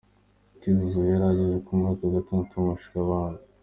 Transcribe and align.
Cyuzuzo 0.59 0.99
yari 1.11 1.25
ageze 1.31 1.55
mu 1.65 1.73
mwaka 1.79 2.01
wa 2.05 2.15
gatandatu 2.17 2.51
w’amashuri 2.55 2.97
abanza. 3.05 3.43